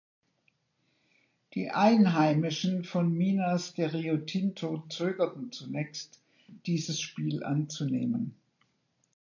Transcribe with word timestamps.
Die 1.53 1.69
Einheimischen 1.69 2.83
von 2.85 3.13
Minas 3.13 3.75
de 3.75 3.85
Riotinto 3.85 4.83
zögerten 4.89 5.51
zunächst, 5.51 6.19
dieses 6.65 6.99
Spiel 6.99 7.43
anzunehmen. 7.43 8.33